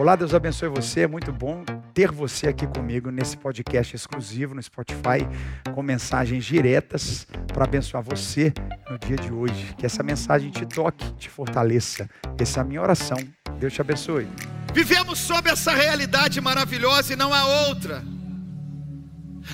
[0.00, 1.00] Olá, Deus abençoe você.
[1.00, 5.28] É muito bom ter você aqui comigo nesse podcast exclusivo no Spotify,
[5.74, 8.50] com mensagens diretas para abençoar você
[8.90, 9.74] no dia de hoje.
[9.76, 12.08] Que essa mensagem te toque, te fortaleça.
[12.38, 13.18] Essa é a minha oração.
[13.58, 14.26] Deus te abençoe.
[14.72, 18.02] Vivemos sob essa realidade maravilhosa e não há outra.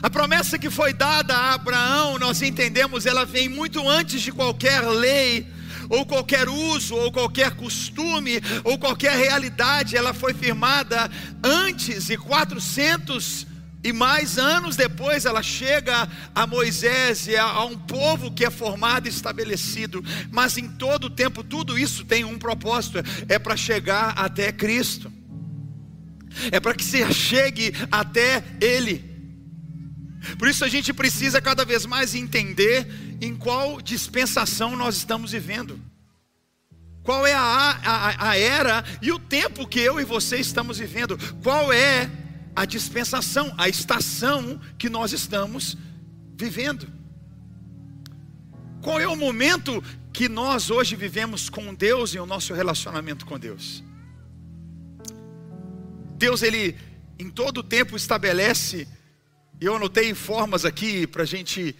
[0.01, 4.81] A promessa que foi dada a Abraão, nós entendemos, ela vem muito antes de qualquer
[4.83, 5.45] lei,
[5.89, 11.11] ou qualquer uso, ou qualquer costume, ou qualquer realidade, ela foi firmada
[11.43, 13.47] antes e 400
[13.87, 18.51] e mais anos depois ela chega a Moisés e a, a um povo que é
[18.51, 23.57] formado e estabelecido, mas em todo o tempo tudo isso tem um propósito, é para
[23.57, 25.13] chegar até Cristo.
[26.51, 29.05] É para que se chegue até ele.
[30.37, 32.87] Por isso a gente precisa cada vez mais entender
[33.21, 35.81] em qual dispensação nós estamos vivendo.
[37.03, 41.17] Qual é a, a, a era e o tempo que eu e você estamos vivendo?
[41.43, 42.11] Qual é
[42.55, 45.77] a dispensação, a estação que nós estamos
[46.35, 46.89] vivendo?
[48.83, 49.83] Qual é o momento
[50.13, 53.85] que nós hoje vivemos com Deus e o nosso relacionamento com Deus?
[56.19, 56.77] Deus, Ele
[57.19, 58.89] em todo o tempo estabelece
[59.59, 61.75] eu anotei formas aqui para a gente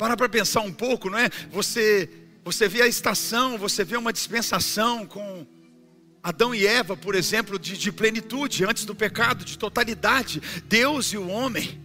[0.00, 1.28] parar para pensar um pouco, não é?
[1.52, 2.08] Você,
[2.42, 5.46] você vê a estação, você vê uma dispensação com
[6.22, 10.40] Adão e Eva, por exemplo, de, de plenitude, antes do pecado, de totalidade.
[10.66, 11.78] Deus e o homem.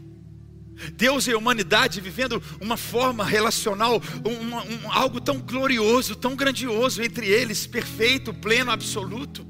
[0.93, 7.27] Deus e a humanidade vivendo uma forma relacional, um, algo tão glorioso, tão grandioso entre
[7.27, 9.45] eles, perfeito, pleno, absoluto.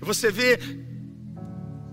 [0.00, 0.58] Você vê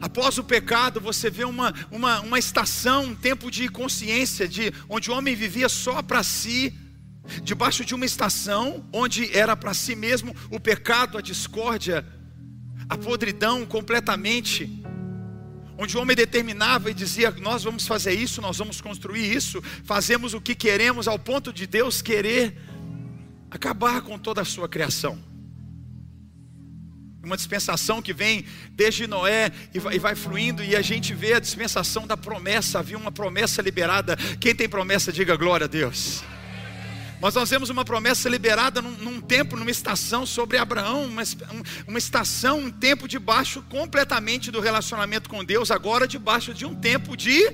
[0.01, 5.11] Após o pecado, você vê uma, uma, uma estação, um tempo de consciência, de onde
[5.11, 6.73] o homem vivia só para si,
[7.43, 12.03] debaixo de uma estação onde era para si mesmo o pecado, a discórdia,
[12.89, 14.83] a podridão completamente,
[15.77, 20.33] onde o homem determinava e dizia: Nós vamos fazer isso, nós vamos construir isso, fazemos
[20.33, 22.57] o que queremos, ao ponto de Deus querer
[23.51, 25.30] acabar com toda a sua criação.
[27.23, 31.33] Uma dispensação que vem desde Noé e vai, e vai, fluindo, e a gente vê
[31.33, 32.79] a dispensação da promessa.
[32.79, 34.15] Havia uma promessa liberada.
[34.39, 36.23] Quem tem promessa, diga glória a Deus.
[37.21, 41.21] Mas nós vemos uma promessa liberada num, num tempo, numa estação sobre Abraão, uma,
[41.87, 47.15] uma estação, um tempo debaixo completamente do relacionamento com Deus, agora debaixo de um tempo
[47.15, 47.53] de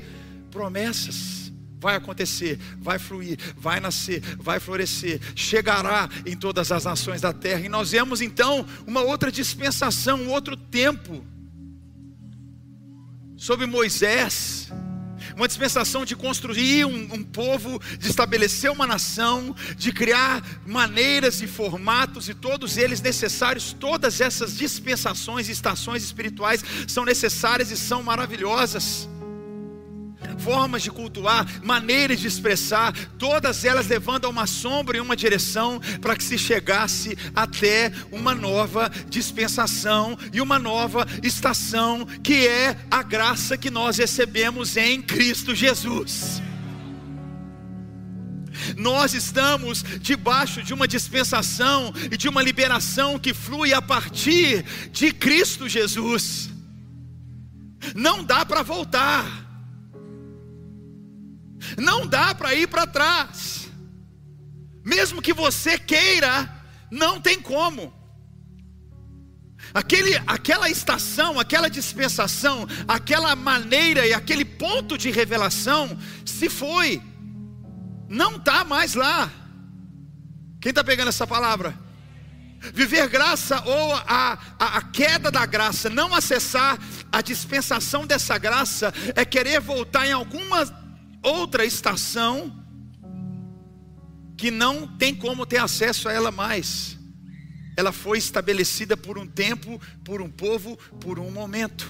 [0.49, 1.36] promessas
[1.79, 7.61] vai acontecer, vai fluir, vai nascer, vai florescer, chegará em todas as nações da terra.
[7.61, 11.23] E nós vemos então uma outra dispensação, um outro tempo
[13.35, 14.71] sobre Moisés.
[15.35, 21.47] Uma dispensação de construir um, um, povo, de estabelecer uma nação, de criar maneiras e
[21.47, 28.01] formatos, e todos eles necessários, todas essas dispensações e estações espirituais são necessárias e são
[28.01, 29.07] maravilhosas
[30.39, 35.79] formas de cultuar, maneiras de expressar, todas elas levando a uma sombra e uma direção
[36.01, 43.03] para que se chegasse até uma nova dispensação e uma nova estação, que é a
[43.03, 46.41] graça que nós recebemos em Cristo Jesus.
[48.75, 55.11] Nós estamos debaixo de uma dispensação e de uma liberação que flui a partir de
[55.11, 56.49] Cristo Jesus.
[57.95, 59.46] Não dá para voltar.
[61.77, 63.67] Não dá para ir para trás.
[64.85, 66.49] Mesmo que você queira,
[66.89, 67.93] não tem como.
[69.73, 77.01] Aquele, aquela estação, aquela dispensação, aquela maneira e aquele ponto de revelação se foi,
[78.07, 79.29] não está mais lá.
[80.61, 81.77] Quem está pegando essa palavra?
[82.73, 86.79] Viver graça ou a, a, a, queda da graça, não acessar
[87.11, 90.65] a dispensação dessa graça, é querer voltar em alguma
[91.23, 92.65] outra estação
[94.37, 96.97] que não tem como ter acesso a ela mais.
[97.75, 101.89] Ela foi estabelecida por um tempo, por um povo, por um momento.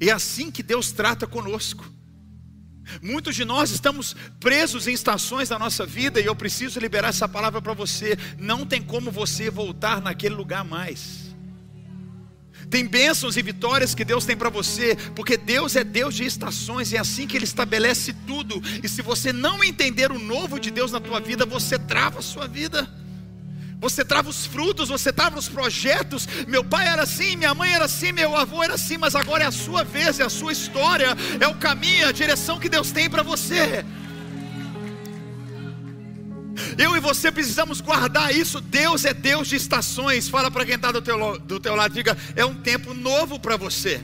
[0.00, 1.90] E é assim que Deus trata conosco.
[3.00, 7.28] Muitos de nós estamos presos em estações da nossa vida e eu preciso liberar essa
[7.28, 8.16] palavra para você.
[8.38, 11.23] Não tem como você voltar naquele lugar mais.
[12.70, 16.92] Tem bênçãos e vitórias que Deus tem para você, porque Deus é Deus de estações
[16.92, 18.62] e é assim que Ele estabelece tudo.
[18.82, 22.22] E se você não entender o novo de Deus na tua vida, você trava a
[22.22, 22.88] sua vida.
[23.80, 26.26] Você trava os frutos, você trava os projetos.
[26.48, 29.46] Meu pai era assim, minha mãe era assim, meu avô era assim, mas agora é
[29.46, 33.10] a sua vez, é a sua história, é o caminho, a direção que Deus tem
[33.10, 33.84] para você.
[36.78, 38.60] Eu e você precisamos guardar isso.
[38.60, 40.28] Deus é Deus de estações.
[40.28, 43.56] Fala para quem está do teu, do teu lado, diga: é um tempo novo para
[43.56, 44.00] você.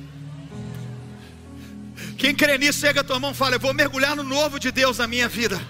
[2.16, 4.70] Quem crê nisso, chega a tua mão e fala: Eu vou mergulhar no novo de
[4.70, 5.60] Deus na minha vida.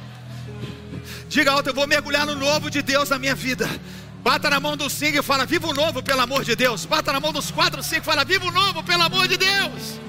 [1.28, 3.68] Diga alto: Eu vou mergulhar no novo de Deus na minha vida.
[4.22, 6.84] Bata na mão do cinco e fala: Viva o novo, pelo amor de Deus.
[6.84, 10.00] Bata na mão dos quatro, cinco e fala: Viva o novo, pelo amor de Deus.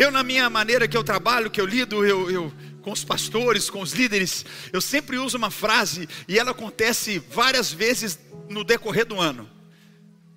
[0.00, 3.68] Eu, na minha maneira que eu trabalho, que eu lido, eu, eu, com os pastores,
[3.68, 8.18] com os líderes, eu sempre uso uma frase e ela acontece várias vezes
[8.48, 9.46] no decorrer do ano.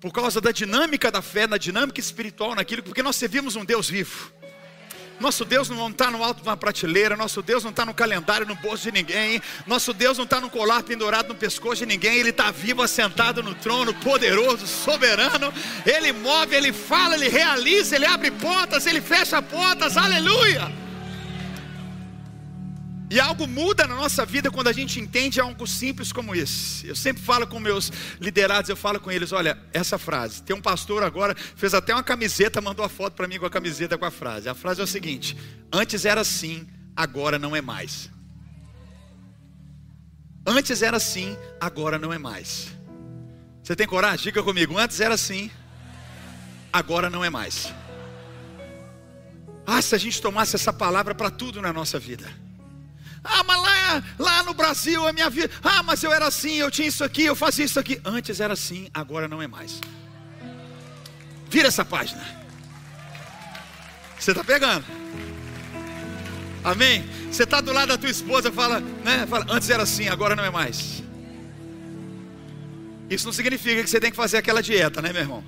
[0.00, 3.88] Por causa da dinâmica da fé, na dinâmica espiritual, naquilo, porque nós servimos um Deus
[3.88, 4.30] vivo.
[5.20, 8.46] Nosso Deus não está no alto de uma prateleira, nosso Deus não está no calendário,
[8.46, 12.18] no bolso de ninguém, nosso Deus não está no colar pendurado no pescoço de ninguém,
[12.18, 15.52] Ele está vivo, assentado no trono, poderoso, soberano,
[15.86, 20.83] Ele move, Ele fala, Ele realiza, Ele abre portas, Ele fecha portas, aleluia!
[23.14, 26.84] E algo muda na nossa vida quando a gente entende algo simples como esse.
[26.88, 30.42] Eu sempre falo com meus liderados, eu falo com eles: olha, essa frase.
[30.42, 33.50] Tem um pastor agora, fez até uma camiseta, mandou a foto para mim com a
[33.50, 34.48] camiseta com a frase.
[34.48, 35.36] A frase é o seguinte:
[35.72, 36.66] Antes era assim,
[36.96, 38.10] agora não é mais.
[40.44, 42.66] Antes era assim, agora não é mais.
[43.62, 44.24] Você tem coragem?
[44.24, 45.52] Diga comigo: Antes era assim,
[46.72, 47.72] agora não é mais.
[49.64, 52.42] Ah, se a gente tomasse essa palavra para tudo na nossa vida.
[53.24, 55.50] Ah, mas lá, lá no Brasil a minha vida.
[55.62, 57.98] Ah, mas eu era assim, eu tinha isso aqui, eu fazia isso aqui.
[58.04, 59.80] Antes era assim, agora não é mais.
[61.48, 62.22] Vira essa página.
[64.18, 64.84] Você está pegando?
[66.62, 67.04] Amém?
[67.30, 69.26] Você está do lado da tua esposa, fala, né?
[69.26, 71.02] Fala, antes era assim, agora não é mais.
[73.08, 75.44] Isso não significa que você tem que fazer aquela dieta, né, meu irmão?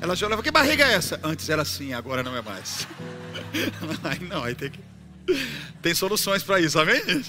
[0.00, 1.18] Ela já olhava, que barriga é essa?
[1.22, 2.86] Antes era assim, agora não é mais.
[4.04, 4.80] Aí não, aí tem que.
[5.82, 7.24] Tem soluções para isso, amém?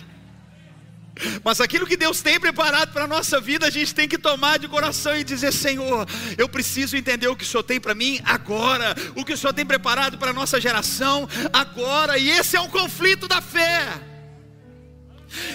[1.43, 4.59] Mas aquilo que Deus tem preparado para a nossa vida, a gente tem que tomar
[4.59, 6.07] de coração e dizer: Senhor,
[6.37, 9.53] eu preciso entender o que o Senhor tem para mim agora, o que o Senhor
[9.53, 13.87] tem preparado para a nossa geração agora, e esse é um conflito da fé.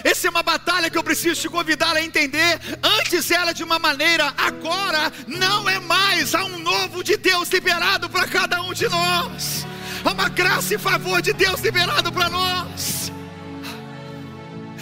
[0.04, 2.60] Essa é uma batalha que eu preciso te convidar a entender.
[2.82, 6.34] Antes era de uma maneira, agora não é mais.
[6.34, 9.66] Há um novo de Deus liberado para cada um de nós.
[10.04, 13.12] Há uma graça e favor de Deus liberado para nós.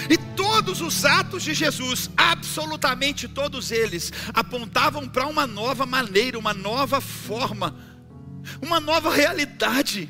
[0.08, 6.54] E todos os atos de Jesus, absolutamente todos eles, apontavam para uma nova maneira, uma
[6.54, 7.76] nova forma,
[8.62, 10.08] uma nova realidade.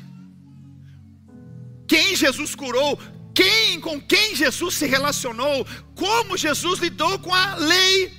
[1.87, 2.97] Quem Jesus curou,
[3.33, 8.11] quem com quem Jesus se relacionou, como Jesus lidou com a lei,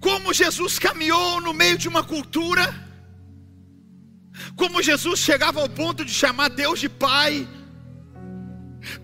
[0.00, 2.91] como Jesus caminhou no meio de uma cultura
[4.56, 7.48] como Jesus chegava ao ponto de chamar Deus de Pai,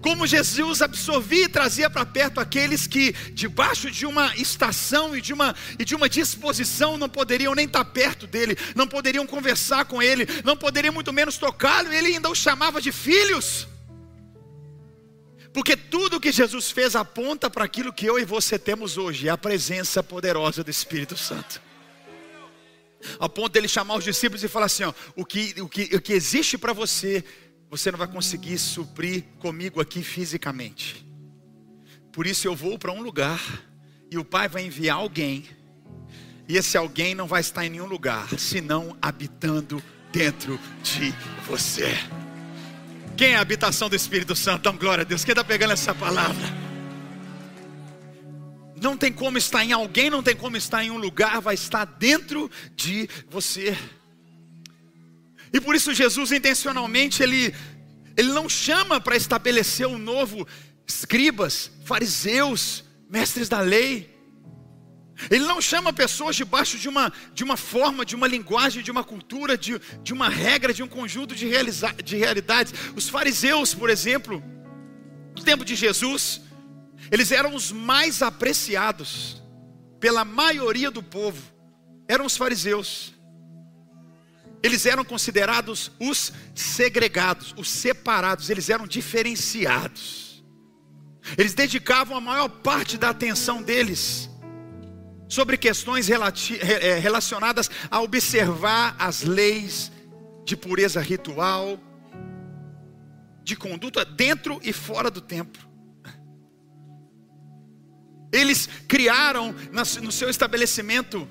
[0.00, 5.32] como Jesus absorvia e trazia para perto aqueles que, debaixo de uma estação e de
[5.32, 10.02] uma, e de uma disposição, não poderiam nem estar perto dele, não poderiam conversar com
[10.02, 13.66] ele, não poderiam muito menos tocá-lo, ele ainda os chamava de filhos.
[15.52, 19.38] Porque tudo que Jesus fez aponta para aquilo que eu e você temos hoje, a
[19.38, 21.67] presença poderosa do Espírito Santo.
[23.20, 26.00] A ponto dele chamar os discípulos e falar assim: ó, o, que, o, que, o
[26.00, 27.24] que existe para você,
[27.70, 31.06] você não vai conseguir suprir comigo aqui fisicamente.
[32.12, 33.40] Por isso eu vou para um lugar
[34.10, 35.44] e o Pai vai enviar alguém,
[36.48, 39.82] e esse alguém não vai estar em nenhum lugar, senão habitando
[40.12, 41.14] dentro de
[41.46, 41.94] você.
[43.16, 44.60] Quem é a habitação do Espírito Santo?
[44.60, 45.24] Então, glória a Deus.
[45.24, 46.67] Quem está pegando essa palavra?
[48.80, 51.84] Não tem como estar em alguém, não tem como estar em um lugar, vai estar
[51.84, 53.76] dentro de você.
[55.52, 57.54] E por isso Jesus intencionalmente ele
[58.16, 60.46] ele não chama para estabelecer um novo
[60.86, 64.18] escribas, fariseus, mestres da lei.
[65.30, 69.04] Ele não chama pessoas debaixo de uma, de uma forma, de uma linguagem, de uma
[69.04, 72.72] cultura, de, de uma regra, de um conjunto de, realiza, de realidades.
[72.96, 74.42] Os fariseus, por exemplo,
[75.36, 76.40] no tempo de Jesus,
[77.10, 79.42] eles eram os mais apreciados
[79.98, 81.42] pela maioria do povo,
[82.06, 83.14] eram os fariseus.
[84.62, 90.44] Eles eram considerados os segregados, os separados, eles eram diferenciados.
[91.36, 94.28] Eles dedicavam a maior parte da atenção deles
[95.28, 99.92] sobre questões eh, relacionadas a observar as leis
[100.44, 101.78] de pureza ritual,
[103.44, 105.67] de conduta dentro e fora do templo.
[108.32, 109.54] Eles criaram
[110.02, 111.28] no seu estabelecimento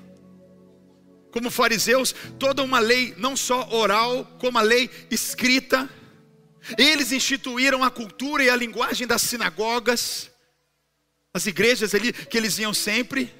[1.30, 5.88] como fariseus, toda uma lei, não só oral, como a lei escrita.
[6.76, 10.30] Eles instituíram a cultura e a linguagem das sinagogas,
[11.32, 13.32] as igrejas ali que eles iam sempre.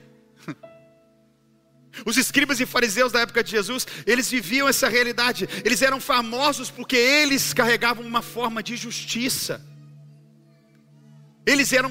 [2.07, 5.49] Os escribas e fariseus da época de Jesus, eles viviam essa realidade.
[5.65, 9.61] Eles eram famosos porque eles carregavam uma forma de justiça.
[11.49, 11.91] Eles eram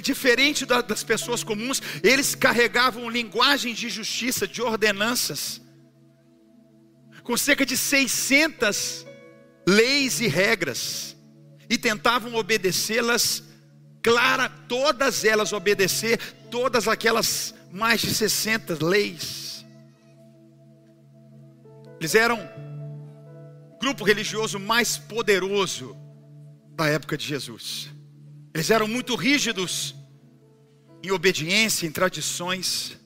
[0.00, 5.60] diferente das pessoas comuns, eles carregavam linguagem de justiça, de ordenanças.
[7.22, 9.04] Com cerca de 600
[9.68, 11.14] leis e regras
[11.68, 13.42] e tentavam obedecê-las
[14.02, 16.18] clara, todas elas obedecer
[16.50, 19.66] todas aquelas mais de 60 leis.
[22.00, 25.94] Eles eram o grupo religioso mais poderoso
[26.74, 27.92] da época de Jesus.
[28.54, 29.96] Eles eram muito rígidos
[31.02, 32.96] em obediência, em tradições,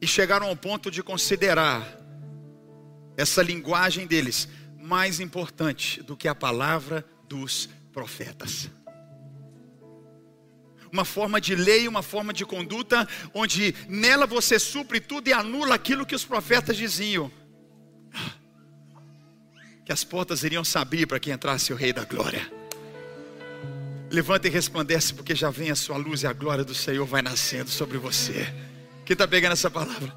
[0.00, 1.86] e chegaram ao ponto de considerar
[3.16, 4.48] essa linguagem deles
[4.80, 8.70] mais importante do que a palavra dos profetas.
[10.90, 15.74] Uma forma de lei, uma forma de conduta, onde nela você supre tudo e anula
[15.74, 17.30] aquilo que os profetas diziam.
[19.84, 22.61] Que as portas iriam se abrir para que entrasse o Rei da Glória.
[24.12, 27.22] Levanta e resplandece, porque já vem a sua luz e a glória do Senhor vai
[27.22, 28.46] nascendo sobre você.
[29.06, 30.14] Quem está pegando essa palavra?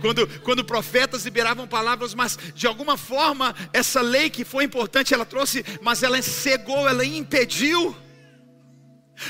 [0.00, 5.26] Quando, quando profetas liberavam palavras, mas de alguma forma essa lei que foi importante, ela
[5.26, 7.94] trouxe, mas ela cegou, ela impediu.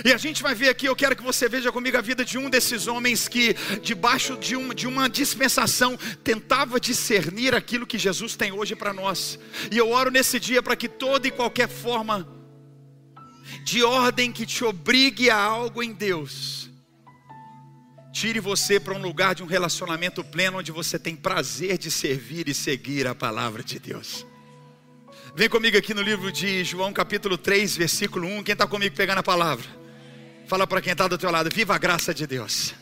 [0.05, 2.39] E a gente vai ver aqui, eu quero que você veja comigo a vida de
[2.39, 8.37] um desses homens que, debaixo de, um, de uma dispensação, tentava discernir aquilo que Jesus
[8.37, 9.37] tem hoje para nós.
[9.69, 12.36] E eu oro nesse dia para que toda e qualquer forma
[13.65, 16.71] de ordem que te obrigue a algo em Deus,
[18.13, 22.49] tire você para um lugar de um relacionamento pleno onde você tem prazer de servir
[22.49, 24.27] e seguir a palavra de Deus.
[25.35, 28.43] Vem comigo aqui no livro de João, capítulo 3, versículo 1.
[28.43, 29.67] Quem está comigo pegando a palavra?
[30.47, 32.75] Fala para quem está do teu lado: Viva a graça de Deus.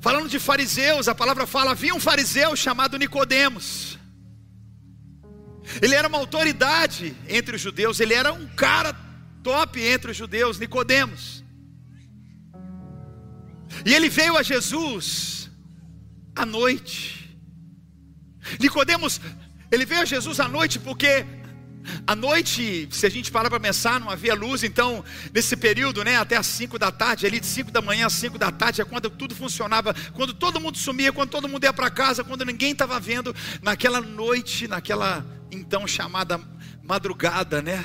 [0.00, 3.95] Falando de fariseus, a palavra fala: havia um fariseu chamado Nicodemos.
[5.82, 8.96] Ele era uma autoridade entre os judeus, ele era um cara
[9.42, 11.44] top entre os judeus, Nicodemos.
[13.84, 15.50] E ele veio a Jesus
[16.34, 17.38] à noite.
[18.60, 19.20] Nicodemos,
[19.70, 21.24] ele veio a Jesus à noite porque
[22.06, 26.16] à noite, se a gente parar para pensar, não havia luz, então, nesse período, né,
[26.16, 28.84] até as 5 da tarde, ali de 5 da manhã às 5 da tarde, é
[28.84, 32.72] quando tudo funcionava, quando todo mundo sumia, quando todo mundo ia para casa, quando ninguém
[32.72, 36.40] estava vendo, naquela noite, naquela então chamada
[36.82, 37.84] madrugada, né?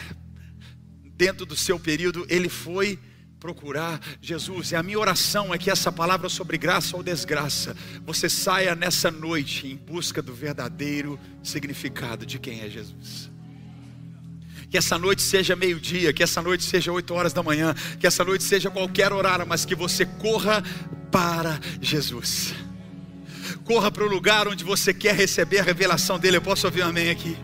[1.16, 3.00] Dentro do seu período, ele foi
[3.42, 4.72] procurar Jesus.
[4.72, 7.76] E a minha oração é que essa palavra sobre graça ou desgraça,
[8.06, 13.32] você saia nessa noite em busca do verdadeiro significado de quem é Jesus.
[14.70, 18.24] Que essa noite seja meio-dia, que essa noite seja oito horas da manhã, que essa
[18.24, 20.64] noite seja qualquer horário, mas que você corra
[21.12, 22.54] para Jesus.
[23.66, 26.38] Corra para o lugar onde você quer receber a revelação dele.
[26.38, 27.36] Eu posso ouvir um amém aqui?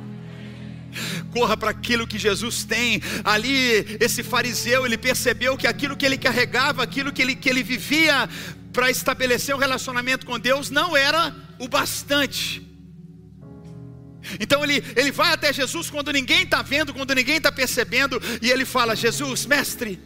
[1.28, 3.02] Corra para aquilo que Jesus tem.
[3.24, 7.64] Ali, esse fariseu, ele percebeu que aquilo que ele carregava, aquilo que ele, que ele
[7.64, 8.30] vivia
[8.74, 12.66] para estabelecer um relacionamento com Deus, não era o bastante.
[14.40, 18.52] Então ele, ele vai até Jesus quando ninguém está vendo, quando ninguém está percebendo, e
[18.52, 20.00] ele fala: Jesus, mestre,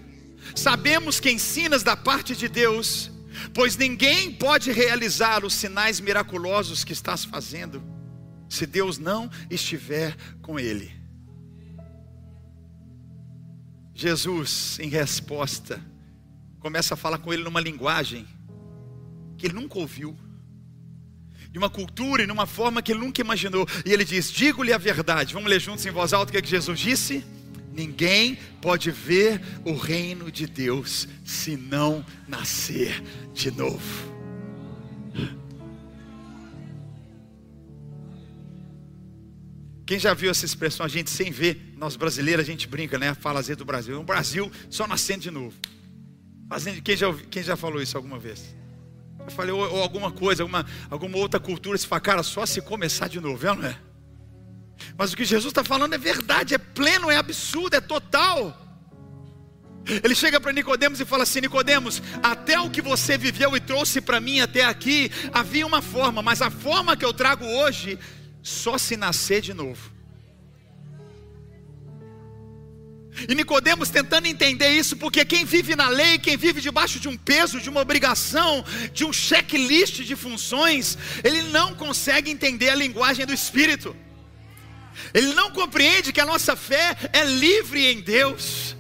[0.56, 3.12] sabemos que ensinas da parte de Deus,
[3.54, 7.82] pois ninguém pode realizar os sinais miraculosos que estás fazendo
[8.50, 11.01] se Deus não estiver com ele.
[14.02, 15.80] Jesus, em resposta,
[16.60, 18.28] começa a falar com ele numa linguagem
[19.38, 20.18] que ele nunca ouviu,
[21.52, 23.68] de uma cultura e numa forma que ele nunca imaginou.
[23.86, 25.34] E ele diz: Digo-lhe a verdade.
[25.34, 27.24] Vamos ler juntos em voz alta o que, é que Jesus disse?
[27.74, 33.04] Ninguém pode ver o reino de Deus se não nascer
[33.34, 34.12] de novo.
[39.92, 43.14] Quem já viu essa expressão, a gente sem ver, nós brasileiros, a gente brinca, né?
[43.14, 44.00] Fala do Brasil.
[44.00, 45.54] O Brasil só nascendo de novo.
[46.82, 48.56] Quem, já, quem já falou isso alguma vez?
[49.20, 52.62] Eu falei, ou, ou, alguma coisa, alguma, alguma outra cultura, se fala, cara, só se
[52.62, 53.78] começar de novo, é não é?
[54.98, 58.58] Mas o que Jesus está falando é verdade, é pleno, é absurdo, é total.
[59.86, 64.00] Ele chega para Nicodemos e fala assim: Nicodemos, até o que você viveu e trouxe
[64.00, 68.00] para mim até aqui, havia uma forma, mas a forma que eu trago hoje
[68.42, 69.92] só se nascer de novo.
[73.28, 77.18] E Nicodemos tentando entender isso, porque quem vive na lei, quem vive debaixo de um
[77.18, 83.26] peso, de uma obrigação, de um checklist de funções, ele não consegue entender a linguagem
[83.26, 83.96] do Espírito.
[85.14, 88.76] Ele não compreende que a nossa fé é livre em Deus.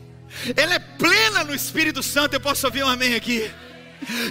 [0.56, 2.34] Ela é plena no Espírito Santo.
[2.34, 3.52] Eu posso ouvir um amém aqui?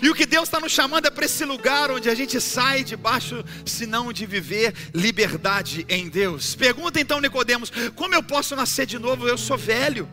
[0.03, 2.83] E o que Deus está nos chamando é para esse lugar onde a gente sai
[2.85, 6.55] debaixo, senão de viver liberdade em Deus.
[6.55, 9.29] Pergunta então, Nicodemos, como eu posso nascer de novo?
[9.29, 10.09] Eu sou velho.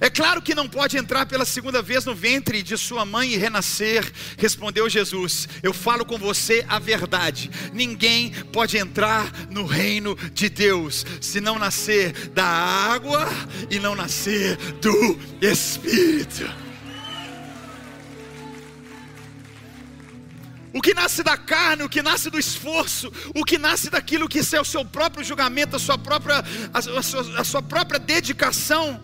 [0.00, 3.36] É claro que não pode entrar pela segunda vez no ventre de sua mãe e
[3.36, 5.48] renascer, respondeu Jesus.
[5.62, 7.50] Eu falo com você a verdade.
[7.72, 13.28] Ninguém pode entrar no reino de Deus se não nascer da água
[13.70, 16.63] e não nascer do Espírito.
[20.84, 24.60] Que nasce da carne, o que nasce do esforço, o que nasce daquilo que é
[24.60, 29.00] o seu próprio julgamento, a sua própria, a, sua, a sua própria dedicação,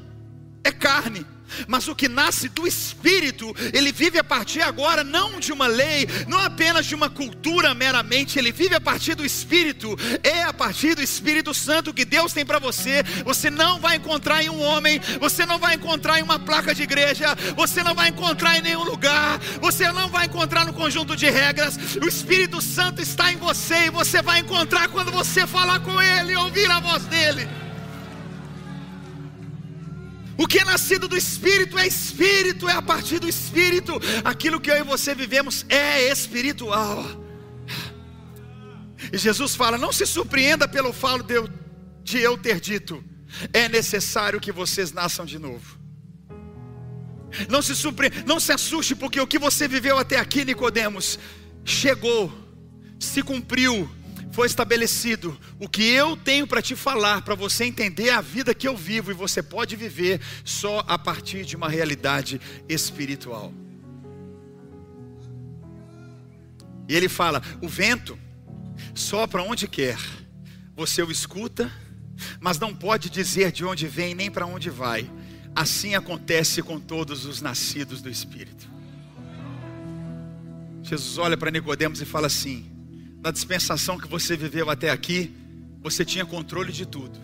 [0.63, 1.25] é carne.
[1.67, 6.09] Mas o que nasce do Espírito, ele vive a partir agora não de uma lei,
[6.27, 10.95] não apenas de uma cultura meramente, ele vive a partir do Espírito, é a partir
[10.95, 13.03] do Espírito Santo que Deus tem para você.
[13.25, 16.83] Você não vai encontrar em um homem, você não vai encontrar em uma placa de
[16.83, 21.29] igreja, você não vai encontrar em nenhum lugar, você não vai encontrar no conjunto de
[21.29, 21.79] regras.
[22.03, 26.37] O Espírito Santo está em você e você vai encontrar quando você falar com Ele
[26.37, 27.60] ouvir a voz dele.
[30.41, 33.93] O que é nascido do Espírito é Espírito, é a partir do Espírito.
[34.25, 37.05] Aquilo que eu e você vivemos é espiritual.
[39.13, 41.49] E Jesus fala: não se surpreenda pelo falo de eu,
[42.03, 43.05] de eu ter dito,
[43.53, 45.79] é necessário que vocês nasçam de novo.
[47.51, 51.19] Não se surpreenda, não se assuste, porque o que você viveu até aqui, Nicodemos,
[51.67, 52.33] chegou,
[52.99, 53.91] se cumpriu,
[54.31, 55.39] foi estabelecido.
[55.59, 59.11] O que eu tenho para te falar, para você entender a vida que eu vivo
[59.11, 63.53] e você pode viver só a partir de uma realidade espiritual.
[66.89, 68.19] E ele fala: o vento
[68.95, 69.99] sopra onde quer,
[70.75, 71.71] você o escuta,
[72.41, 75.11] mas não pode dizer de onde vem nem para onde vai.
[75.55, 78.69] Assim acontece com todos os nascidos do Espírito.
[80.83, 82.71] Jesus olha para Nicodemos e fala assim:
[83.23, 85.35] na dispensação que você viveu até aqui,
[85.83, 87.19] você tinha controle de tudo.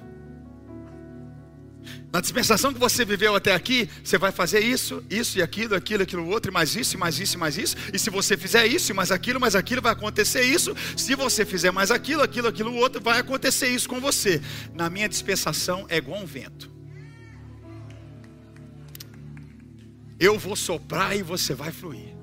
[2.13, 6.03] Na dispensação que você viveu até aqui, você vai fazer isso, isso e aquilo, aquilo,
[6.03, 7.77] aquilo outro, e mais isso, e mais isso, e mais isso.
[7.93, 10.75] E se você fizer isso, e mais aquilo, mais aquilo, vai acontecer isso.
[10.97, 14.41] Se você fizer mais aquilo, aquilo, aquilo outro, vai acontecer isso com você.
[14.75, 16.71] Na minha dispensação é igual um vento.
[20.19, 22.16] Eu vou soprar e você vai fluir.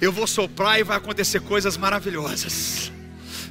[0.00, 2.92] Eu vou soprar e vai acontecer coisas maravilhosas.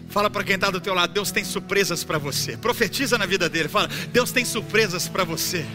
[0.09, 2.55] Fala para quem está do teu lado, Deus tem surpresas para você.
[2.55, 3.67] Profetiza na vida dele.
[3.67, 5.65] Fala, Deus tem surpresas para você.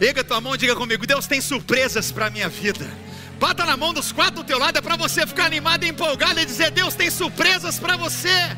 [0.00, 2.86] Erga tua mão e diga comigo, Deus tem surpresas para a minha vida.
[3.38, 6.40] Bata na mão dos quatro do teu lado, é para você ficar animado e empolgado
[6.40, 8.56] e dizer, Deus tem surpresas para você.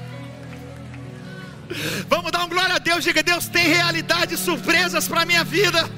[2.08, 5.90] Vamos dar um glória a Deus, diga, Deus tem realidades, surpresas para a minha vida.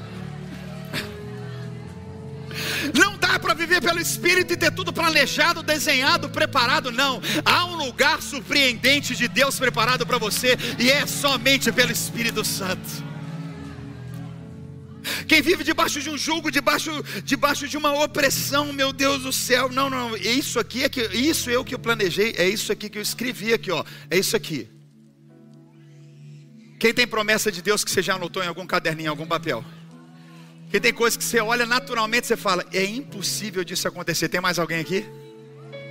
[2.97, 7.21] Não dá para viver pelo Espírito e ter tudo planejado, desenhado, preparado, não.
[7.45, 13.07] Há um lugar surpreendente de Deus preparado para você e é somente pelo Espírito Santo.
[15.27, 16.91] Quem vive debaixo de um jugo, debaixo,
[17.23, 21.01] debaixo de uma opressão, meu Deus do céu, não, não, é isso aqui é que
[21.01, 24.35] isso eu que eu planejei, é isso aqui que eu escrevi aqui, ó, é isso
[24.35, 24.69] aqui.
[26.77, 29.63] Quem tem promessa de Deus que você já anotou em algum caderninho, em algum papel?
[30.69, 34.29] Porque tem coisas que você olha naturalmente, você fala, é impossível disso acontecer.
[34.29, 35.03] Tem mais alguém aqui?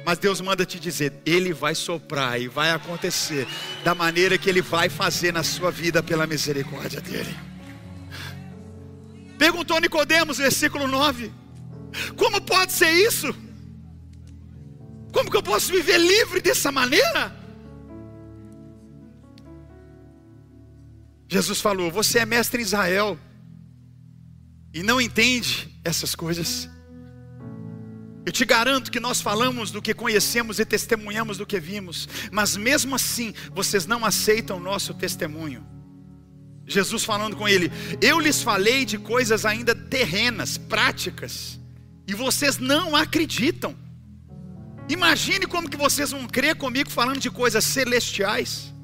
[0.07, 3.49] Mas Deus manda te dizer, Ele vai soprar e vai acontecer
[3.83, 7.37] da maneira que Ele vai fazer na sua vida pela misericórdia dEle.
[9.37, 11.33] Perguntou Nicodemos, versículo 9:
[12.17, 13.35] Como pode ser isso?
[15.13, 17.37] Como que eu posso viver livre dessa maneira?
[21.27, 23.19] Jesus falou: Você é mestre em Israel
[24.73, 26.69] e não entende essas coisas,
[28.27, 32.57] eu te garanto que nós falamos do que conhecemos e testemunhamos do que vimos, mas
[32.57, 35.67] mesmo assim vocês não aceitam o nosso testemunho.
[36.67, 41.59] Jesus falando com ele: Eu lhes falei de coisas ainda terrenas, práticas,
[42.07, 43.75] e vocês não acreditam.
[44.91, 48.75] Imagine como que vocês vão crer comigo falando de coisas celestiais.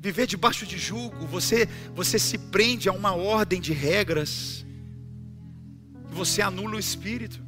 [0.00, 4.64] Viver debaixo de julgo, você, você se prende a uma ordem de regras,
[6.08, 7.38] você anula o espírito.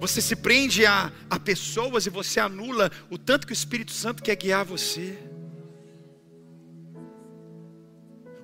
[0.00, 4.22] Você se prende a, a pessoas e você anula o tanto que o Espírito Santo
[4.22, 5.18] quer guiar você.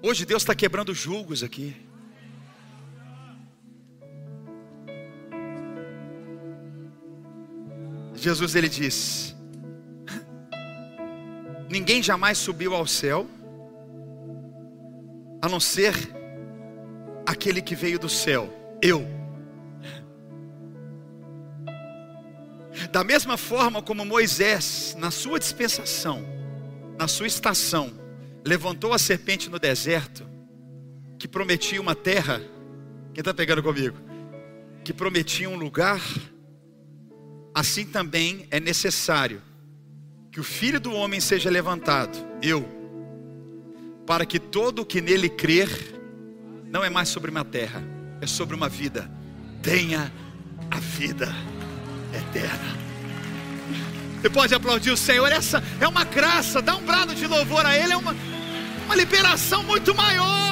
[0.02, 1.76] Hoje Deus está quebrando julgos aqui.
[8.14, 9.34] Jesus ele diz:
[11.72, 13.26] Ninguém jamais subiu ao céu,
[15.40, 15.94] a não ser
[17.24, 19.02] aquele que veio do céu, eu.
[22.92, 26.22] Da mesma forma como Moisés, na sua dispensação,
[26.98, 27.90] na sua estação,
[28.44, 30.28] levantou a serpente no deserto,
[31.18, 32.42] que prometia uma terra,
[33.14, 33.96] quem está pegando comigo?
[34.84, 36.02] Que prometia um lugar,
[37.54, 39.40] assim também é necessário
[40.32, 42.66] que o Filho do Homem seja levantado, eu,
[44.06, 45.68] para que todo o que nele crer,
[46.64, 47.84] não é mais sobre uma terra,
[48.18, 49.10] é sobre uma vida,
[49.62, 50.10] tenha
[50.70, 51.28] a vida
[52.14, 52.78] eterna.
[54.22, 57.76] Você pode aplaudir o Senhor, essa é uma graça, dá um brado de louvor a
[57.76, 58.16] Ele, é uma,
[58.86, 60.51] uma liberação muito maior.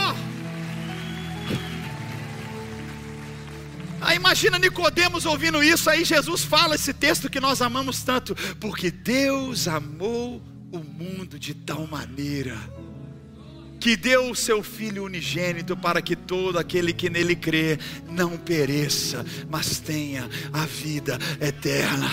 [4.10, 8.90] Aí imagina Nicodemos ouvindo isso, aí Jesus fala esse texto que nós amamos tanto, porque
[8.90, 10.42] Deus amou
[10.72, 12.58] o mundo de tal maneira
[13.78, 17.78] que deu o seu filho unigênito para que todo aquele que nele crê
[18.10, 22.10] não pereça, mas tenha a vida eterna.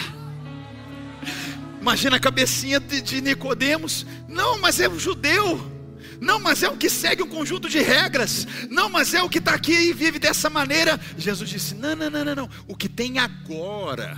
[1.81, 5.76] Imagina a cabecinha de Nicodemos, não, mas é um judeu.
[6.19, 8.47] Não, mas é o que segue um conjunto de regras.
[8.69, 10.99] Não, mas é o que está aqui e vive dessa maneira.
[11.17, 12.49] Jesus disse: não, não, não, não, não.
[12.67, 14.17] O que tem agora,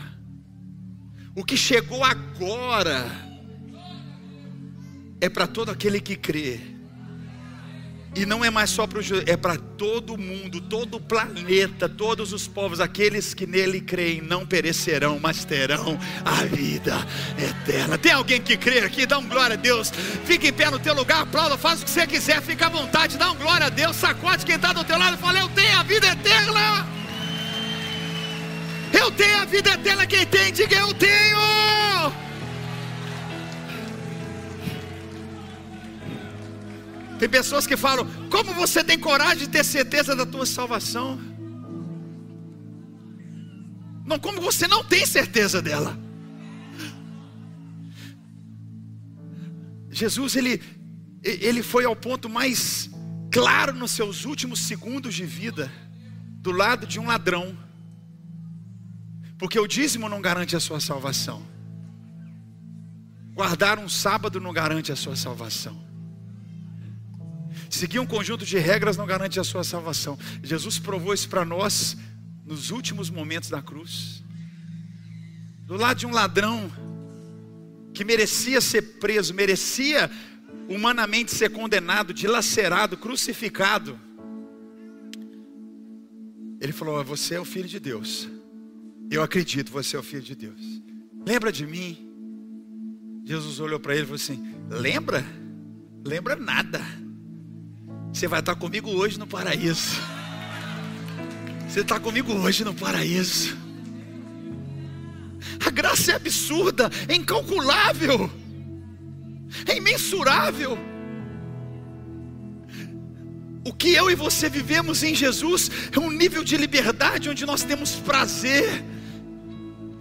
[1.35, 3.05] o que chegou agora,
[5.21, 6.78] é para todo aquele que crê.
[8.15, 12.33] E não é mais só para o é para todo mundo, todo o planeta, todos
[12.33, 17.05] os povos, aqueles que nele creem não perecerão, mas terão a vida
[17.37, 17.97] eterna.
[17.97, 19.05] Tem alguém que crê aqui?
[19.05, 19.91] Dá um glória a Deus.
[20.25, 23.17] Fica em pé no teu lugar, aplauda, faz o que você quiser, fica à vontade,
[23.17, 25.79] dá um glória a Deus, sacode quem está do teu lado e fala: Eu tenho
[25.79, 26.87] a vida eterna.
[28.91, 30.05] Eu tenho a vida eterna.
[30.07, 31.78] Quem tem, diga eu tenho.
[37.19, 41.19] Tem pessoas que falam: Como você tem coragem de ter certeza da tua salvação?
[44.05, 45.99] Não, como você não tem certeza dela.
[49.91, 50.63] Jesus, ele,
[51.21, 52.89] ele foi ao ponto mais
[53.31, 55.69] claro nos seus últimos segundos de vida,
[56.37, 57.57] do lado de um ladrão,
[59.37, 61.45] porque o dízimo não garante a sua salvação,
[63.33, 65.88] guardar um sábado não garante a sua salvação.
[67.69, 70.17] Seguir um conjunto de regras não garante a sua salvação.
[70.43, 71.95] Jesus provou isso para nós
[72.45, 74.23] nos últimos momentos da cruz.
[75.65, 76.71] Do lado de um ladrão
[77.93, 80.09] que merecia ser preso, merecia
[80.67, 83.99] humanamente ser condenado, dilacerado, crucificado.
[86.59, 88.27] Ele falou: Você é o filho de Deus.
[89.11, 90.59] Eu acredito, você é o filho de Deus.
[91.25, 92.07] Lembra de mim?
[93.23, 95.23] Jesus olhou para ele e falou assim: Lembra?
[96.03, 96.81] Lembra nada.
[98.13, 99.97] Você vai estar comigo hoje no paraíso.
[101.67, 103.55] Você está comigo hoje no paraíso.
[105.65, 108.29] A graça é absurda, é incalculável,
[109.67, 110.77] é imensurável.
[113.63, 117.61] O que eu e você vivemos em Jesus é um nível de liberdade onde nós
[117.61, 118.83] temos prazer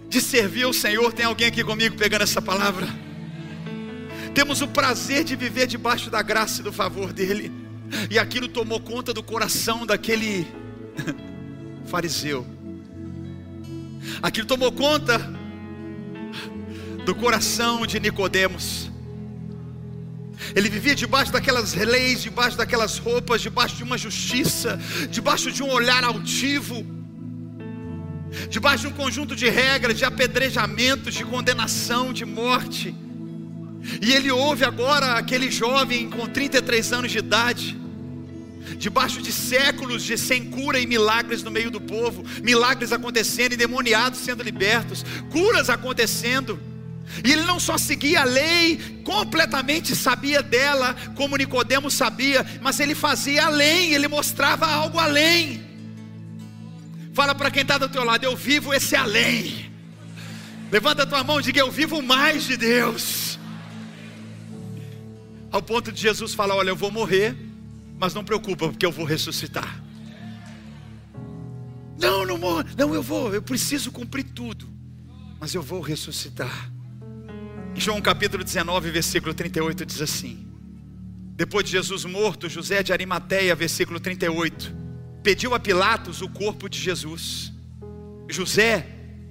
[0.09, 1.13] de servir ao Senhor.
[1.13, 2.87] Tem alguém aqui comigo pegando essa palavra?
[4.33, 7.68] Temos o prazer de viver debaixo da graça e do favor dEle.
[8.09, 10.47] E aquilo tomou conta do coração daquele
[11.85, 12.45] fariseu.
[14.21, 15.19] Aquilo tomou conta
[17.05, 18.89] do coração de Nicodemos.
[20.55, 25.69] Ele vivia debaixo daquelas leis, debaixo daquelas roupas, debaixo de uma justiça, debaixo de um
[25.69, 26.85] olhar altivo,
[28.49, 32.95] debaixo de um conjunto de regras, de apedrejamento, de condenação, de morte.
[34.01, 37.79] E ele ouve agora aquele jovem com 33 anos de idade,
[38.77, 44.19] debaixo de séculos de sem cura e milagres no meio do povo, milagres acontecendo, endemoniados
[44.19, 46.59] sendo libertos, curas acontecendo.
[47.23, 52.93] E ele não só seguia a lei, completamente sabia dela, como Nicodemos sabia, mas ele
[52.93, 55.67] fazia além, ele mostrava algo além.
[57.13, 59.69] Fala para quem está do teu lado, eu vivo esse além.
[60.71, 63.28] Levanta a tua mão e diga, eu vivo mais de Deus.
[65.51, 67.35] Ao ponto de Jesus falar: Olha, eu vou morrer,
[67.99, 69.83] mas não preocupa, porque eu vou ressuscitar.
[71.99, 72.63] Não, não morro.
[72.77, 74.67] Não, eu vou, eu preciso cumprir tudo.
[75.39, 76.71] Mas eu vou ressuscitar.
[77.75, 80.47] Em João capítulo 19, versículo 38 diz assim:
[81.35, 84.73] Depois de Jesus morto, José de Arimateia, versículo 38,
[85.21, 87.53] pediu a Pilatos o corpo de Jesus.
[88.29, 88.85] José,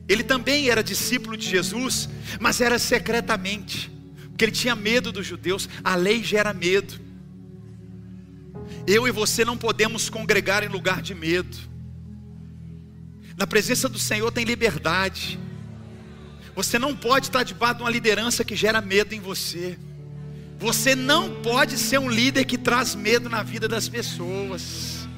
[0.09, 2.09] ele também era discípulo de Jesus,
[2.41, 3.91] mas era secretamente,
[4.39, 6.95] porque ele tinha medo dos judeus, a lei gera medo.
[8.87, 11.57] Eu e você não podemos congregar em lugar de medo.
[13.37, 15.41] Na presença do Senhor tem liberdade.
[16.55, 19.77] Você não pode estar debaixo de uma liderança que gera medo em você.
[20.57, 25.09] Você não pode ser um líder que traz medo na vida das pessoas.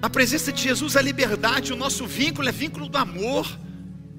[0.00, 3.46] Na presença de Jesus, a liberdade, o nosso vínculo é vínculo do amor,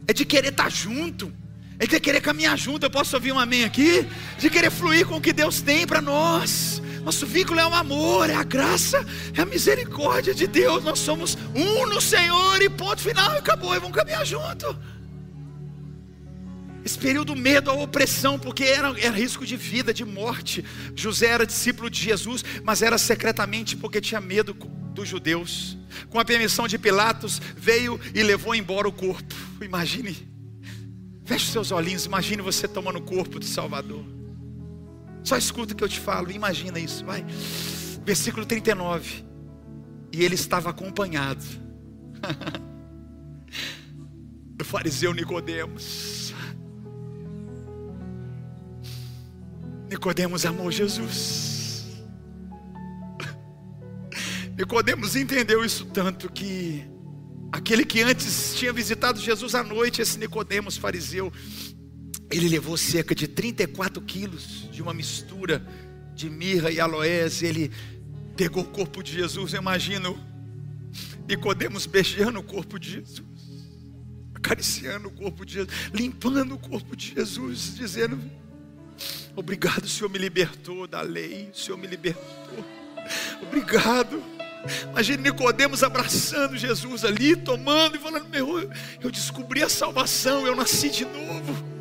[0.07, 1.33] é de querer estar junto,
[1.81, 2.85] é de querer caminhar junto.
[2.85, 4.07] Eu posso ouvir um amém aqui?
[4.37, 6.79] De querer fluir com o que Deus tem para nós.
[7.03, 9.03] Nosso vínculo é o amor, é a graça,
[9.35, 10.83] é a misericórdia de Deus.
[10.83, 14.77] Nós somos um no Senhor e ponto final, acabou, e vamos caminhar junto.
[16.85, 20.63] Esse período medo, a opressão, porque era, era risco de vida, de morte.
[20.95, 24.53] José era discípulo de Jesus, mas era secretamente porque tinha medo
[24.93, 25.75] dos judeus.
[26.11, 29.35] Com a permissão de Pilatos, veio e levou embora o corpo.
[29.61, 30.30] Imagine,
[31.25, 34.03] feche seus olhinhos, imagine você tomando o corpo do Salvador.
[35.23, 37.25] Só escuta o que eu te falo, imagina isso, vai.
[38.03, 39.25] Versículo 39.
[40.11, 41.45] E ele estava acompanhado
[44.57, 46.21] do fariseu Nicodemos
[49.91, 51.85] Nicodemos amou Jesus.
[54.57, 56.89] Nicodemos entendeu isso tanto que
[57.51, 61.31] aquele que antes tinha visitado Jesus à noite, esse Nicodemos fariseu,
[62.31, 65.65] ele levou cerca de 34 quilos de uma mistura
[66.15, 67.43] de mirra e aloés.
[67.43, 67.69] Ele
[68.37, 69.53] pegou o corpo de Jesus.
[69.53, 70.17] Eu imagino
[71.27, 73.21] Nicodemos beijando o corpo de Jesus,
[74.33, 78.19] acariciando o corpo de Jesus, limpando o corpo de Jesus, dizendo:
[79.35, 82.65] Obrigado, o Senhor me libertou da lei, o Senhor me libertou.
[83.41, 84.40] Obrigado.
[84.91, 88.69] Imagine Nicodemos abraçando Jesus ali, tomando e falando: Meu,
[89.01, 91.71] eu descobri a salvação, eu nasci de novo.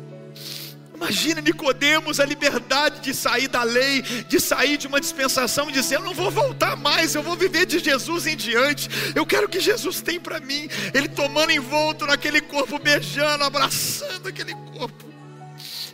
[1.01, 5.95] Imagina Nicodemos a liberdade de sair da lei, de sair de uma dispensação e dizer:
[5.95, 8.87] Eu não vou voltar mais, eu vou viver de Jesus em diante.
[9.15, 10.69] Eu quero o que Jesus tem para mim.
[10.93, 15.10] Ele tomando envolto naquele corpo, beijando, abraçando aquele corpo.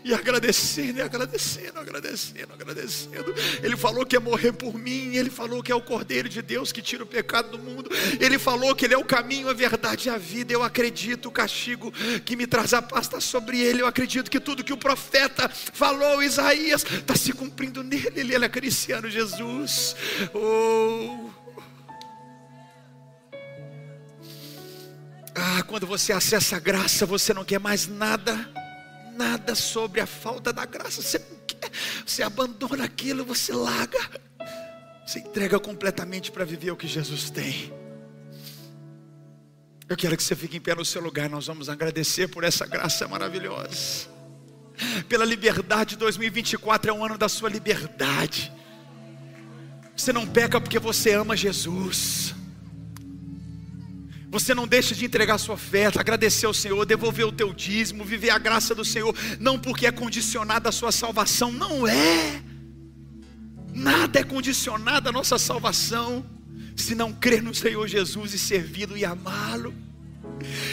[0.07, 3.35] E agradecendo, e agradecendo, agradecendo, agradecendo.
[3.61, 5.17] Ele falou que ia morrer por mim.
[5.17, 7.89] Ele falou que é o Cordeiro de Deus que tira o pecado do mundo.
[8.17, 10.53] Ele falou que Ele é o caminho, a verdade e a vida.
[10.53, 11.91] Eu acredito, o castigo
[12.23, 13.81] que me traz a paz está sobre Ele.
[13.81, 18.13] Eu acredito que tudo que o profeta falou, Isaías, está se cumprindo nele.
[18.15, 19.93] Ele é acariciando Jesus.
[20.33, 21.31] Oh.
[25.35, 28.49] Ah, quando você acessa a graça, você não quer mais nada
[29.17, 31.01] nada sobre a falta da graça.
[31.01, 31.71] Você não quer,
[32.05, 33.99] você abandona aquilo, você larga,
[35.05, 37.73] você entrega completamente para viver o que Jesus tem.
[39.89, 41.29] Eu quero que você fique em pé no seu lugar.
[41.29, 44.07] Nós vamos agradecer por essa graça maravilhosa.
[45.07, 48.51] Pela liberdade, 2024 é o ano da sua liberdade.
[49.95, 52.35] Você não peca porque você ama Jesus.
[54.29, 58.29] Você não deixa de entregar sua oferta, agradecer ao Senhor, devolver o teu dízimo, viver
[58.29, 62.41] a graça do Senhor, não porque é condicionada a sua salvação, não é.
[63.73, 66.25] Nada é condicionado à nossa salvação,
[66.75, 69.73] se não crer no Senhor Jesus e servi-lo e amá-lo.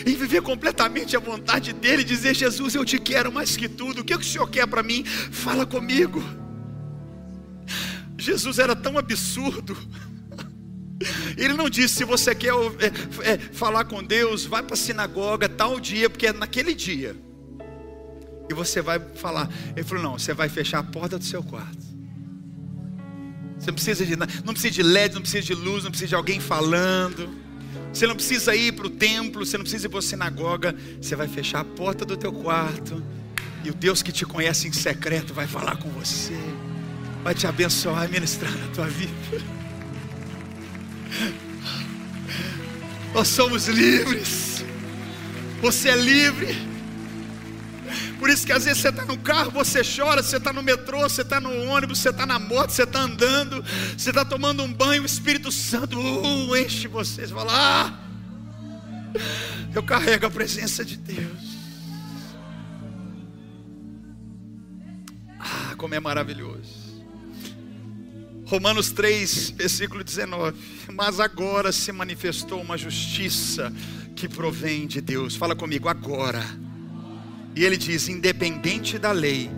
[0.05, 4.05] E viver completamente a vontade dele, dizer: Jesus, eu te quero mais que tudo, o
[4.05, 5.05] que, é que o Senhor quer para mim?
[5.05, 6.23] Fala comigo.
[8.19, 9.77] Jesus era tão absurdo
[11.37, 15.49] ele não disse: se você quer é, é, falar com Deus, vai para a sinagoga
[15.49, 17.17] tal dia, porque é naquele dia.
[18.49, 19.49] E você vai falar.
[19.75, 21.85] Ele falou: não, você vai fechar a porta do seu quarto.
[23.59, 26.15] Você não precisa de não precisa de LED, não precisa de luz, não precisa de
[26.15, 27.29] alguém falando.
[27.93, 30.75] Você não precisa ir para o templo, você não precisa ir para a sinagoga.
[31.01, 33.03] Você vai fechar a porta do teu quarto.
[33.65, 36.39] E o Deus que te conhece em secreto vai falar com você.
[37.23, 39.64] Vai te abençoar e ministrar na tua vida.
[43.13, 44.65] Nós somos livres.
[45.61, 46.75] Você é livre.
[48.19, 51.01] Por isso que às vezes você está no carro, você chora, você está no metrô,
[51.01, 53.63] você está no ônibus, você está na moto, você está andando,
[53.97, 57.27] você está tomando um banho, o Espírito Santo uh, enche você.
[57.27, 57.93] Você fala, ah,
[59.75, 61.55] eu carrego a presença de Deus.
[65.39, 66.84] Ah, como é maravilhoso.
[68.47, 70.57] Romanos 3, versículo 19.
[70.93, 73.73] Mas agora se manifestou uma justiça
[74.15, 75.35] que provém de Deus.
[75.35, 76.45] Fala comigo, agora.
[77.57, 79.51] E ele diz: independente da lei,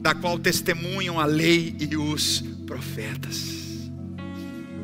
[0.00, 3.90] da qual testemunham a lei e os profetas.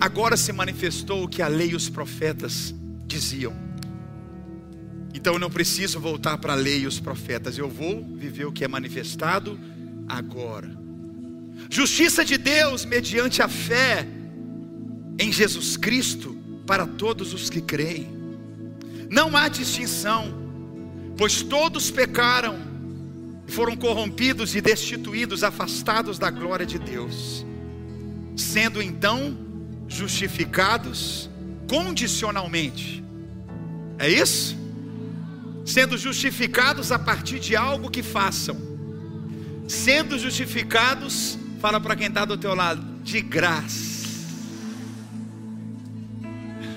[0.01, 2.75] Agora se manifestou o que a lei e os profetas
[3.07, 3.55] diziam.
[5.15, 8.53] Então eu não preciso voltar para a lei e os profetas, eu vou viver o
[8.53, 9.59] que é manifestado
[10.09, 10.84] agora.
[11.71, 14.07] Justiça de Deus mediante a fé
[15.19, 16.37] em Jesus Cristo
[16.67, 18.09] para todos os que creem.
[19.11, 20.35] Não há distinção,
[21.17, 22.59] pois todos pecaram
[23.47, 27.45] e foram corrompidos e destituídos, afastados da glória de Deus,
[28.37, 29.37] sendo então
[29.87, 31.29] justificados
[31.69, 33.05] condicionalmente.
[33.99, 34.57] É isso?
[35.65, 38.57] Sendo justificados a partir de algo que façam.
[39.69, 44.19] Sendo justificados, fala para quem está do teu lado, de graça.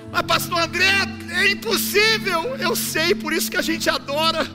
[0.10, 0.94] Mas pastor André,
[1.30, 2.56] é impossível.
[2.56, 4.48] Eu sei, por isso que a gente adora.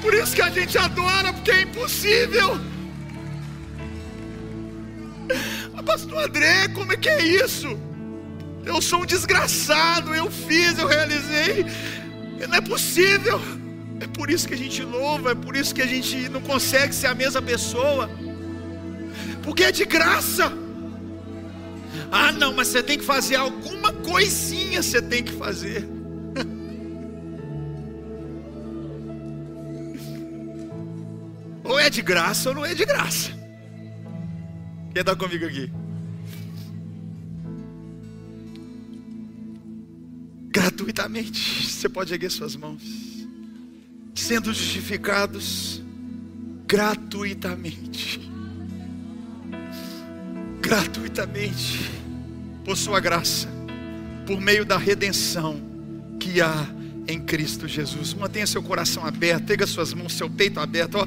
[0.00, 2.56] Por isso que a gente adora, porque é impossível.
[5.74, 7.76] Mas pastor André, como é que é isso?
[8.64, 11.66] Eu sou um desgraçado, eu fiz, eu realizei.
[12.48, 13.40] Não é possível.
[14.00, 16.94] É por isso que a gente louva, é por isso que a gente não consegue
[16.94, 18.08] ser a mesma pessoa.
[19.42, 20.50] Porque é de graça.
[22.10, 25.86] Ah, não, mas você tem que fazer alguma coisinha, você tem que fazer.
[31.62, 33.30] ou é de graça ou não é de graça.
[34.92, 35.70] Quem está comigo aqui?
[40.48, 43.19] Gratuitamente, você pode erguer suas mãos,
[44.20, 45.82] sendo justificados
[46.66, 48.30] gratuitamente
[50.70, 51.90] gratuitamente
[52.64, 53.48] por Sua graça,
[54.24, 55.60] por meio da redenção
[56.20, 56.68] que há
[57.08, 58.14] em Cristo Jesus.
[58.14, 60.96] Mantenha seu coração aberto, tenha suas mãos, seu peito aberto.
[60.96, 61.06] Ó.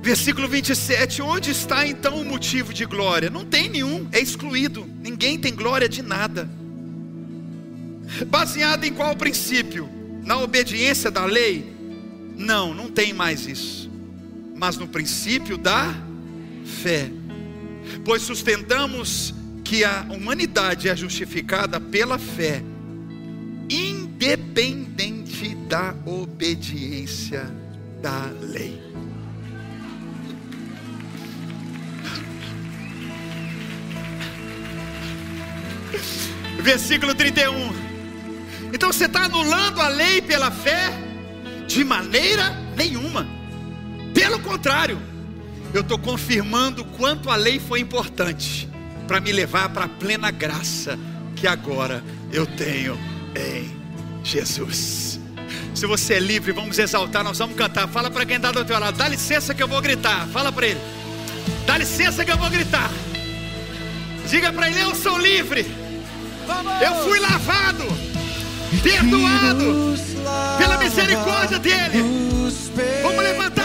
[0.00, 3.28] Versículo 27, onde está então o motivo de glória?
[3.28, 4.86] Não tem nenhum, é excluído.
[5.02, 6.48] Ninguém tem glória de nada.
[8.28, 9.86] Baseado em qual princípio?
[10.24, 11.77] Na obediência da lei?
[12.38, 13.90] Não, não tem mais isso.
[14.54, 15.94] Mas no princípio da
[16.64, 17.10] fé
[18.04, 22.62] pois sustentamos que a humanidade é justificada pela fé,
[23.68, 27.44] independente da obediência
[28.00, 28.80] da lei.
[36.60, 37.52] Versículo 31.
[38.72, 41.07] Então você está anulando a lei pela fé?
[41.68, 43.28] De maneira nenhuma.
[44.12, 44.98] Pelo contrário,
[45.72, 48.68] eu estou confirmando quanto a lei foi importante
[49.06, 50.98] para me levar para a plena graça
[51.36, 52.02] que agora
[52.32, 52.98] eu tenho
[53.36, 53.70] em
[54.24, 55.20] Jesus.
[55.74, 57.86] Se você é livre, vamos exaltar, nós vamos cantar.
[57.86, 60.26] Fala para quem está do teu lado, dá licença que eu vou gritar.
[60.28, 60.80] Fala para ele,
[61.66, 62.90] dá licença que eu vou gritar.
[64.28, 65.64] Diga para ele: Eu sou livre.
[66.82, 67.84] Eu fui lavado,
[68.82, 69.94] perdoado
[70.58, 72.04] pela misericórdia dele.
[73.02, 73.57] Vamos levantar